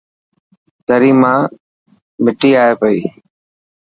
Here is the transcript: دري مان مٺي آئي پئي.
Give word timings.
دري 0.87 1.11
مان 1.21 1.39
مٺي 2.23 2.49
آئي 2.63 2.73
پئي. 2.81 2.99